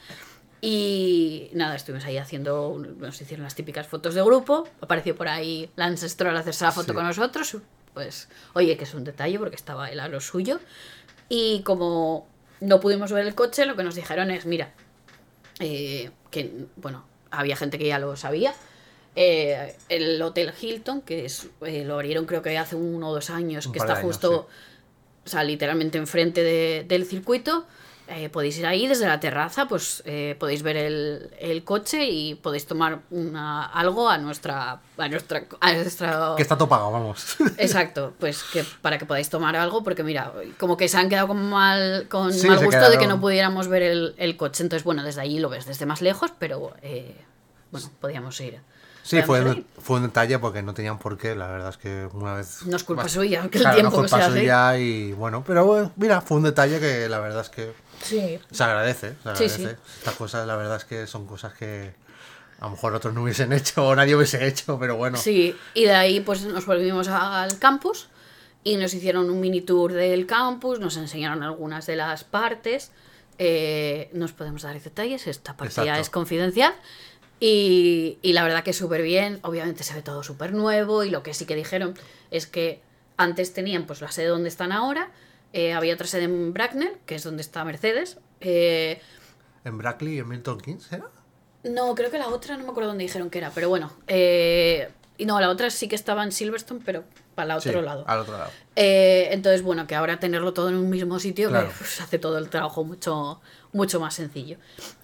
[0.63, 4.67] Y nada, estuvimos ahí haciendo, nos hicieron las típicas fotos de grupo.
[4.79, 6.93] Apareció por ahí Lance Stroll a hacerse la foto Sí.
[6.93, 7.57] con nosotros.
[7.95, 10.59] Pues, oye, que es un detalle porque estaba él a lo suyo.
[11.29, 12.27] Y como
[12.59, 14.71] no pudimos ver el coche, lo que nos dijeron es: mira,
[15.59, 18.53] eh, que bueno, había gente que ya lo sabía.
[19.15, 23.29] eh, el Hotel Hilton, que es eh, lo abrieron creo que hace uno o dos
[23.31, 24.47] años, Un que está años, justo,
[25.25, 27.65] o sea, literalmente enfrente de- del circuito.
[28.13, 32.35] eh, podéis ir ahí desde la terraza, pues eh, podéis ver el, el coche y
[32.35, 37.37] podéis tomar una, algo a nuestra, a nuestra, a nuestra Que está todo pagado, vamos.
[37.57, 41.29] Exacto, pues que para que podáis tomar algo, porque mira, como que se han quedado
[41.29, 44.63] con mal, con Sí, mal gusto de que no pudiéramos ver el, el coche.
[44.63, 47.15] Entonces, bueno, desde allí lo ves desde más lejos, pero eh,
[47.71, 48.59] bueno, podíamos ir.
[49.03, 51.35] Sí, fue, un- fue un detalle porque no tenían por qué.
[51.35, 52.63] La verdad es que una vez.
[52.65, 54.39] No es culpa más- suya, que el Claro, tiempo no que es culpa se hace.
[54.41, 58.39] suya y bueno, pero bueno, mira, fue un detalle que la verdad es que Sí.
[58.51, 59.09] se agradece.
[59.09, 59.57] Se Sí, agradece.
[59.69, 59.75] sí.
[59.99, 61.93] Estas cosas, la verdad es que son cosas que
[62.59, 65.17] a lo mejor otros no hubiesen hecho o nadie hubiese hecho, pero bueno.
[65.17, 68.07] Sí, y de ahí pues nos volvimos al campus
[68.63, 72.91] y nos hicieron un mini tour del campus, nos enseñaron algunas de las partes.
[73.43, 76.01] eh, no os podemos dar detalles, esta parte ya Exacto.
[76.01, 76.75] es confidencial.
[77.43, 81.23] Y, y la verdad que súper bien, obviamente se ve todo súper nuevo y lo
[81.23, 81.95] que sí que dijeron
[82.29, 82.81] es que
[83.17, 85.09] antes tenían pues la sede donde están ahora,
[85.51, 88.19] eh, había otra sede en Bracknell, que es donde está Mercedes.
[88.41, 89.01] eh,
[89.65, 91.05] En Brackley y en Milton Keynes, ¿era?
[91.63, 93.91] no, creo que la otra no me acuerdo dónde dijeron que era, pero bueno.
[94.07, 97.03] eh, y no, la otra sí que estaba en Silverstone, pero
[97.35, 98.03] para el otro Sí, lado.
[98.07, 98.49] Al otro lado.
[98.75, 102.39] Eh, entonces, bueno, que ahora tenerlo todo en un mismo sitio que, pues, hace todo
[102.39, 103.39] el trabajo mucho,
[103.71, 104.57] mucho más sencillo.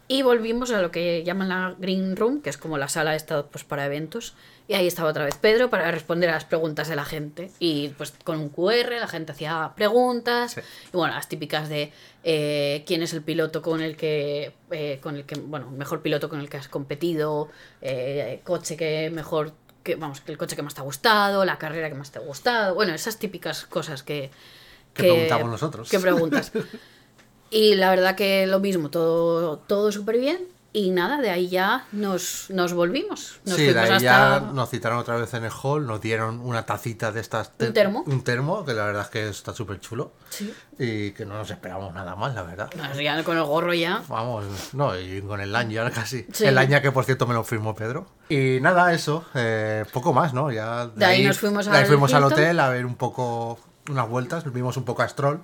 [0.09, 3.45] Y volvimos a lo que llaman la Green Room, que es como la sala esta
[3.47, 4.35] pues, para eventos.
[4.69, 7.51] Y ahí estaba otra vez Pedro para responder a las preguntas de la gente.
[7.59, 10.53] Y pues con un QR la gente hacía preguntas.
[10.53, 10.61] Sí.
[10.93, 11.91] Y bueno, las típicas de
[12.23, 16.29] eh, quién es el piloto con el que, eh, con el que, bueno, mejor piloto
[16.29, 17.49] con el que has competido,
[17.81, 21.57] eh, coche que mejor, que, vamos, que el coche que más te ha gustado, la
[21.57, 22.75] carrera que más te ha gustado.
[22.75, 24.31] Bueno, esas típicas cosas que...
[24.93, 25.89] Que preguntamos nosotros.
[25.89, 26.51] Que preguntas.
[27.49, 30.47] Y la verdad que lo mismo, todo, todo súper bien.
[30.73, 33.39] Y nada, de ahí ya nos, nos volvimos.
[33.45, 33.99] Nos sí, de ahí hasta...
[33.99, 37.51] ya nos citaron otra vez en el hall, nos dieron una tacita de estas.
[37.59, 38.03] ¿Un termo?
[38.05, 40.11] Un termo, que la verdad es que está súper chulo.
[40.29, 40.53] Sí.
[40.77, 42.69] Y que no nos esperamos nada más, la verdad.
[42.95, 44.03] Ya con el gorro ya.
[44.07, 46.27] Vamos, no, y con el lanyard casi.
[46.31, 46.45] Sí.
[46.45, 48.05] El lanyard que por cierto me lo firmó Pedro.
[48.29, 50.51] Y nada, eso, eh, poco más, ¿no?
[50.51, 53.57] Ya De ahí nos fuimos de ahí al fuimos al hotel a ver un poco,
[53.89, 55.41] unas vueltas, vimos un poco a Stroll.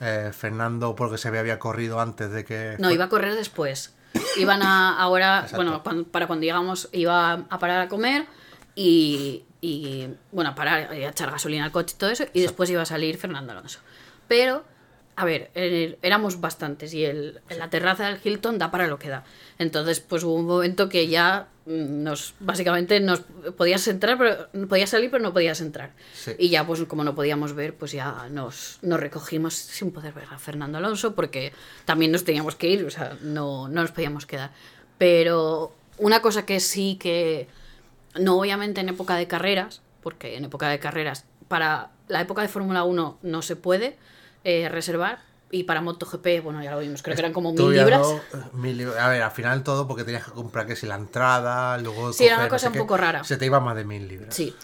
[0.00, 2.76] Eh, Fernando, porque se había corrido antes de que.
[2.78, 3.94] No, iba a correr después.
[4.36, 5.56] Iban a ahora, Exacto.
[5.56, 8.26] bueno, cuan- para cuando llegamos iba a parar a comer
[8.74, 12.40] y, y, bueno, a parar y a echar gasolina al coche y todo eso y
[12.40, 13.80] después iba a salir Fernando Alonso.
[14.26, 14.64] Pero,
[15.20, 19.08] a ver, el- éramos bastantes y el, la terraza del Hilton da para lo que
[19.08, 19.24] da.
[19.58, 23.20] Entonces, pues hubo un momento que ya mm, nos, básicamente nos
[23.56, 25.92] podías entrar, pero podías salir, pero no podías entrar.
[26.14, 26.32] Sí.
[26.38, 30.24] Y ya, pues como no podíamos ver, pues ya nos, nos recogimos sin poder ver
[30.30, 31.52] a Fernando Alonso, porque
[31.84, 34.50] también nos teníamos que ir, o sea, no, no nos podíamos quedar.
[34.98, 37.48] Pero una cosa que sí que,
[38.18, 42.48] no obviamente en época de carreras, porque en época de carreras, para la época de
[42.48, 43.96] Fórmula 1 no se puede
[44.44, 45.18] eh, reservar,
[45.52, 48.06] y para MotoGP, bueno, ya lo vimos, creo que eran como mil libras.
[48.52, 48.88] mil.
[48.98, 52.12] A ver, al final todo porque tenías que comprar que si la entrada, luego.
[52.12, 52.78] Sí, era una no cosa sé un qué.
[52.78, 53.24] poco rara.
[53.24, 54.32] Se te iba más de mil libras.
[54.34, 54.54] Sí,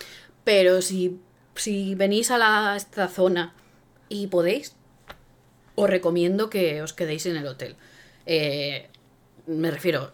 [0.45, 1.21] pero si,
[1.57, 3.53] si venís a la, esta zona
[4.09, 4.77] y podéis,
[5.75, 7.75] os recomiendo que os quedéis en el hotel.
[8.27, 8.89] Eh,
[9.49, 10.12] me refiero,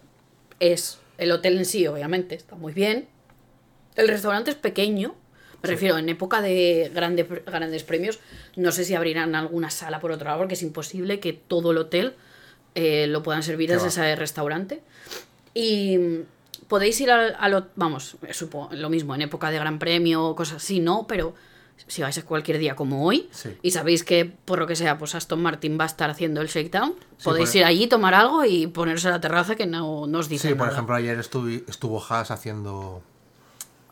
[0.59, 3.07] es el hotel en sí, obviamente, está muy bien.
[3.95, 5.13] El restaurante es pequeño.
[5.63, 8.19] Me refiero, en época de grande- grandes premios,
[8.57, 11.77] no sé si abrirán alguna sala por otro lado, porque es imposible que todo el
[11.77, 12.13] hotel
[12.75, 14.81] eh, lo puedan servir desde ese restaurante.
[15.53, 19.79] Y mm, podéis ir al, al hot- vamos, supongo, lo mismo, en época de gran
[19.79, 21.33] premio o cosas así, no, pero
[21.87, 23.49] si vais a cualquier día como hoy Sí.
[23.61, 26.47] y sabéis que por lo que sea, pues Aston Martin va a estar haciendo el
[26.47, 30.19] shakedown, podéis por- ir allí, tomar algo y ponerse a la terraza que no, no
[30.19, 30.73] os dicen Sí, por nada.
[30.77, 33.01] ejemplo, ayer estuvi- estuvo Haas haciendo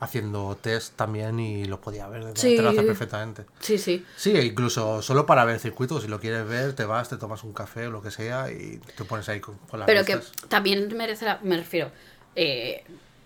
[0.02, 2.58] haciendo test también y lo podía ver desde Sí.
[2.58, 3.46] perfectamente.
[3.60, 4.04] Sí, sí.
[4.18, 7.44] Sí, e incluso solo para ver circuitos, si lo quieres ver, te vas, te tomas
[7.44, 10.20] un café o lo que sea y te pones ahí con, con las Pero que
[10.50, 11.92] también merece la, me refiero,
[12.36, 12.84] eh,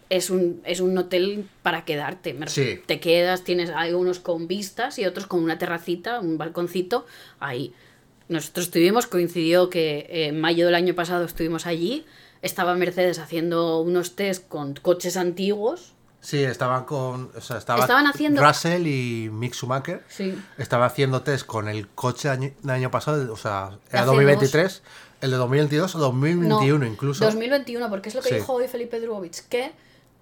[0.10, 2.34] es un, es un hotel para quedarte.
[2.34, 2.76] me refiero.
[2.76, 2.84] Sí.
[2.86, 7.06] Te quedas, tienes, hay unos con vistas y otros con una terracita, un balconcito,
[7.40, 7.74] ahí.
[8.28, 12.06] Nosotros estuvimos, coincidió que en mayo del año pasado estuvimos allí,
[12.42, 15.94] estaba Mercedes haciendo unos test con coches antiguos.
[16.26, 17.30] Sí, estaban con.
[17.36, 20.04] O sea, estaba Estaban haciendo- Russell y Mick Schumacher.
[20.10, 20.36] Sí.
[20.58, 24.82] Estaba haciendo test con el coche del año pasado, o sea, era Hace 2023,
[25.22, 27.24] el de 2022 o 2021 No, incluso.
[27.26, 28.36] 2021, porque es lo que Sí.
[28.36, 29.72] dijo hoy Felipe Drugovich, que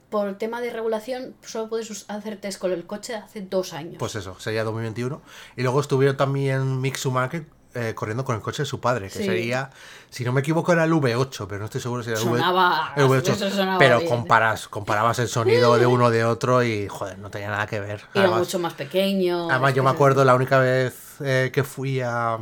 [0.09, 3.95] por tema de regulación solo puedes hacer test con el coche de hace dos años.
[3.97, 5.21] Pues eso, sería 2021.
[5.55, 9.19] Y luego estuvieron también Mick Schumacher eh, corriendo con el coche de su padre, que
[9.19, 9.25] Sí.
[9.25, 9.69] sería,
[10.09, 12.93] si no me equivoco, era el V8, pero no estoy seguro si era el Sonaba-
[12.95, 13.31] el V8.
[13.33, 17.49] eso sonaba pero comparas, comparabas el sonido de uno de otro y, joder, no tenía
[17.49, 18.01] nada que ver.
[18.13, 19.49] Era Además- mucho más pequeño.
[19.49, 22.37] Además, yo me acuerdo la única vez eh, que fui a,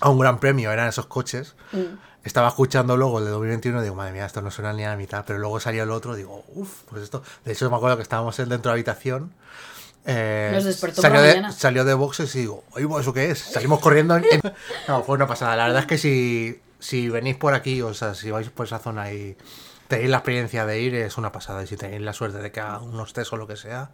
[0.00, 1.54] a un gran premio, eran esos coches.
[1.72, 1.98] Mm.
[2.24, 4.88] Estaba escuchando luego el de 2021 y digo, madre mía, esto no suena ni a
[4.90, 5.24] la mitad.
[5.24, 7.22] Pero luego salió el otro, digo, uff, pues esto.
[7.44, 9.32] De hecho, me acuerdo que estábamos en- dentro de la habitación.
[10.06, 13.30] Eh, Nos despertó salió, por la de, salió de boxes y digo, oye, ¿eso qué
[13.30, 13.38] es?
[13.40, 14.16] Salimos corriendo.
[14.16, 14.40] en- en-
[14.88, 15.56] No, fue una pasada.
[15.56, 18.78] La verdad es que si, si venís por aquí, o sea, si vais por esa
[18.78, 19.36] zona y
[19.88, 21.62] tenéis la experiencia de ir, es una pasada.
[21.62, 23.90] Y si tenéis la suerte de que haga unos test o lo que sea,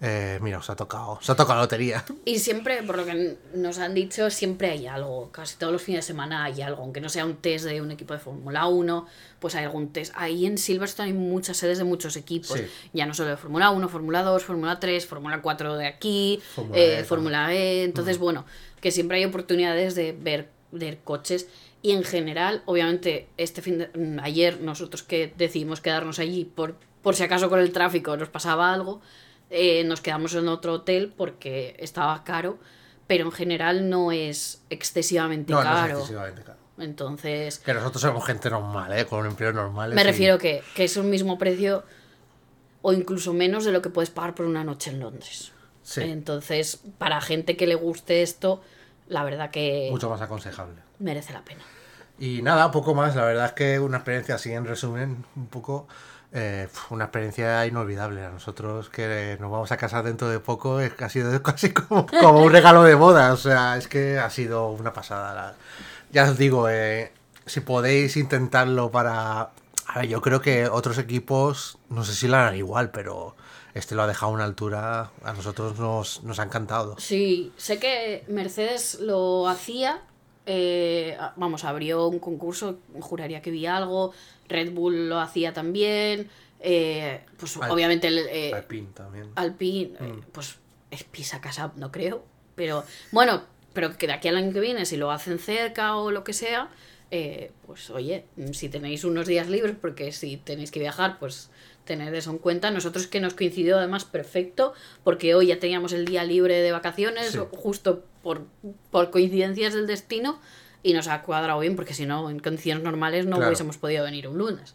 [0.00, 2.04] eh, mira, os ha tocado, os ha tocado la lotería.
[2.24, 5.30] Y siempre, por lo que nos han dicho, siempre hay algo.
[5.30, 6.82] Casi todos los fines de semana hay algo.
[6.82, 9.06] Aunque no sea un test de un equipo de Fórmula 1,
[9.38, 10.12] pues hay algún test.
[10.16, 12.58] Ahí en Silverstone hay muchas sedes de muchos equipos.
[12.58, 12.66] Sí.
[12.92, 16.78] Ya no solo de Fórmula 1, Fórmula 2, Fórmula 3, Fórmula 4 de aquí, Fórmula
[16.78, 17.84] eh, E Fórmula E.
[17.84, 18.44] Entonces, bueno,
[18.80, 21.46] que siempre hay oportunidades de ver, ver coches.
[21.82, 26.76] Y en general, obviamente, este fin de, mm, ayer nosotros que decidimos quedarnos allí por,
[27.02, 29.00] por si acaso con el tráfico nos pasaba algo,
[29.50, 32.58] eh, nos quedamos en otro hotel porque estaba caro,
[33.08, 35.94] pero en general no es excesivamente No, no es caro.
[35.98, 36.58] excesivamente caro.
[36.78, 39.04] Entonces, Que nosotros somos gente normal, ¿eh?
[39.04, 39.94] Con empleos normales.
[39.94, 41.84] me y- refiero que, que es un mismo precio
[42.80, 45.52] o incluso menos de lo que puedes pagar por una noche en Londres.
[45.82, 46.00] Sí.
[46.02, 48.62] Entonces, para gente que le guste esto,
[49.08, 50.76] la verdad que Mucho más aconsejable.
[51.02, 51.62] Merece la pena.
[52.18, 53.16] Y nada, poco más.
[53.16, 55.88] La verdad es que una experiencia así, en resumen, un poco.
[56.34, 58.24] eh, una experiencia inolvidable.
[58.24, 62.06] A nosotros que nos vamos a casar dentro de poco es ha sido casi como,
[62.06, 63.32] como un regalo de boda.
[63.32, 65.34] O sea, es que ha sido una pasada.
[65.34, 65.54] la-
[66.12, 67.12] Ya os digo, eh,
[67.46, 69.50] si podéis intentarlo para.
[69.88, 73.34] A ver, yo creo que otros equipos, no sé si lo harán igual, pero
[73.74, 75.10] este lo ha dejado a una altura.
[75.24, 76.96] A nosotros nos, nos ha encantado.
[76.98, 80.00] Sí, sé que Mercedes lo hacía.
[80.46, 84.12] Eh, vamos, abrió un concurso, juraría que vi algo.
[84.48, 86.28] Red Bull lo hacía también.
[86.64, 89.30] eh, pues Al- obviamente el, eh, Alpine también.
[89.34, 90.20] Alpine, eh, Mm.
[90.30, 90.58] pues
[90.92, 92.24] es pisa casa, no creo.
[92.54, 96.12] Pero bueno, pero que de aquí al año que viene, si lo hacen cerca o
[96.12, 96.68] lo que sea,
[97.10, 101.50] eh, pues oye, si tenéis unos días libres, porque si tenéis que viajar, pues
[101.84, 102.70] tened eso en cuenta.
[102.70, 107.32] Nosotros que nos coincidió además perfecto, porque hoy ya teníamos el día libre de vacaciones,
[107.32, 107.38] Sí.
[107.56, 108.46] justo por,
[108.90, 110.38] por coincidencias del destino,
[110.84, 113.50] y nos ha cuadrado bien, porque si no, en condiciones normales no Claro.
[113.50, 114.74] hubiésemos podido venir un lunes.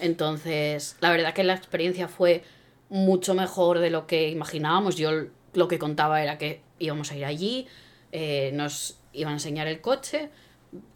[0.00, 2.44] Entonces, la verdad que la experiencia fue
[2.88, 4.96] mucho mejor de lo que imaginábamos.
[4.96, 5.10] Yo
[5.54, 7.66] lo que contaba era que íbamos a ir allí,
[8.12, 10.30] eh, nos iban a enseñar el coche,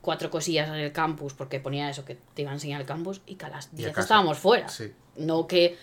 [0.00, 3.20] cuatro cosillas en el campus, porque ponía eso, que te iban a enseñar el campus,
[3.26, 4.00] y que a las Y a 10 casa.
[4.02, 4.68] estábamos fuera.
[4.68, 4.92] Sí.
[5.16, 5.76] No que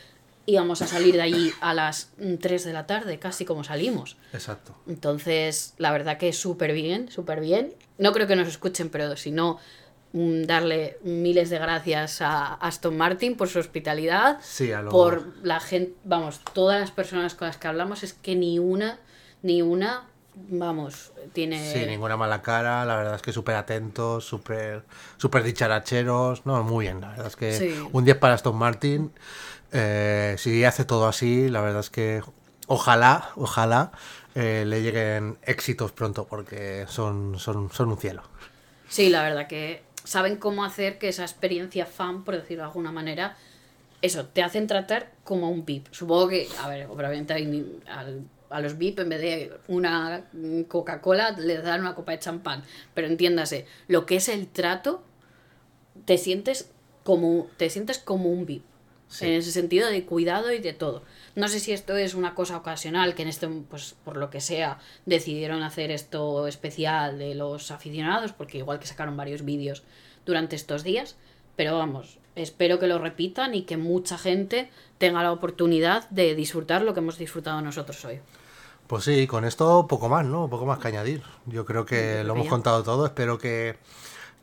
[0.46, 4.18] íbamos a salir de allí a las 3 de la tarde, casi como salimos.
[4.34, 4.76] Exacto.
[4.88, 7.74] Entonces, la verdad que súper bien, súper bien.
[7.98, 9.58] No creo que nos escuchen, pero si no,
[10.14, 15.34] mm, darle miles de gracias a Aston Martin por su hospitalidad, Sí, a lo por
[15.44, 19.00] la gente, vamos, todas las personas con las que hablamos, es que ni una,
[19.42, 21.58] ni una, vamos, tiene...
[21.72, 24.84] Sí, ninguna mala cara, la verdad es que súper atentos, súper
[25.18, 27.70] súper dicharacheros, no, muy bien, la verdad es que Sí.
[27.92, 29.12] un 10 para Aston Martin,
[29.72, 32.22] eh, si hace todo así, la verdad es que
[32.68, 33.92] ojalá, ojalá
[34.36, 38.24] eh, le lleguen éxitos pronto porque son, son, son un cielo.
[38.90, 42.92] Sí, la verdad que saben cómo hacer que esa experiencia fan, por decirlo de alguna
[42.92, 43.36] manera,
[44.02, 45.88] eso, te hacen tratar como un VIP.
[45.92, 50.26] Supongo que, a ver, obviamente hay- al- a los VIP en vez de una
[50.68, 52.64] Coca-Cola les dan una copa de champán.
[52.94, 55.04] Pero entiéndase, lo que es el trato,
[56.06, 56.72] te sientes
[57.04, 58.64] como, te sientes como un VIP.
[59.08, 59.26] Sí.
[59.26, 61.04] En ese sentido de cuidado y de todo.
[61.36, 64.42] No sé si esto es una cosa ocasional, que en este, pues por lo que
[64.42, 69.84] sea, decidieron hacer esto especial de los aficionados, porque igual que sacaron varios vídeos
[70.26, 71.18] durante estos días.
[71.56, 76.82] Pero vamos, espero que lo repitan y que mucha gente tenga la oportunidad de disfrutar
[76.82, 78.20] lo que hemos disfrutado nosotros hoy.
[78.88, 80.48] Pues sí, con esto poco más, ¿no?
[80.50, 81.24] Poco más que añadir.
[81.48, 82.50] Yo creo que creo lo que hemos ya.
[82.52, 83.78] contado todo, espero que,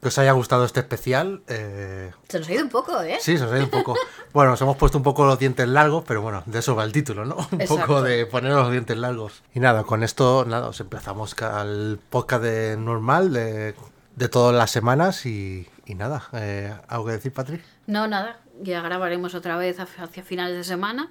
[0.00, 1.42] que os haya gustado este especial.
[1.46, 3.18] eh, Se nos ha ido un poco, ¿eh?
[3.20, 3.94] Sí, se os ha ido un poco.
[4.32, 6.92] Bueno, nos hemos puesto un poco los dientes largos, pero bueno, de eso va el
[6.92, 7.36] título, ¿no?
[7.52, 7.86] Un Exacto.
[7.86, 9.42] poco de poner los dientes largos.
[9.54, 13.74] Y nada, con esto, nada, os emplazamos al podcast de normal de,
[14.16, 17.62] de todas las semanas y, y nada, eh, ¿algo que decir, Patrick?
[17.86, 18.40] No, nada.
[18.62, 21.10] Ya grabaremos otra vez hacia finales de semana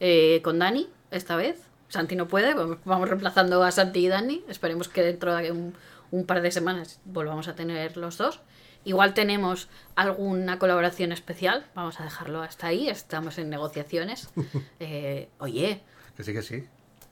[0.00, 1.60] eh, con Dani, esta vez.
[1.88, 4.44] Santi no puede, vamos- vamos reemplazando a Santi y Dani.
[4.48, 5.74] Esperemos que dentro de un,
[6.10, 8.40] un par de semanas volvamos a tener los dos.
[8.84, 14.28] Igual tenemos alguna colaboración especial, vamos a dejarlo hasta ahí, estamos en negociaciones.
[14.80, 15.82] Eh, oye,
[16.16, 16.64] Que sí, que sí.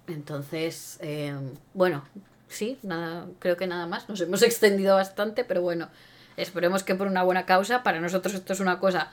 [0.07, 1.35] entonces, eh,
[1.75, 2.05] bueno,
[2.49, 4.09] sí, nada, creo que nada más.
[4.09, 5.89] Nos hemos extendido bastante, pero bueno,
[6.37, 7.83] esperemos que por una buena causa.
[7.83, 9.11] Para nosotros esto es una cosa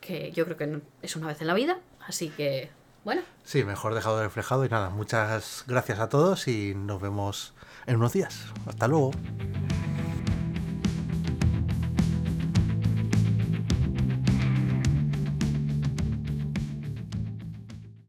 [0.00, 2.70] que yo creo que es una vez en la vida, así que,
[3.04, 7.54] bueno, Sí, mejor dejado reflejado y nada, muchas gracias a todos y nos vemos
[7.86, 8.46] en unos días.
[8.66, 9.12] Hasta luego.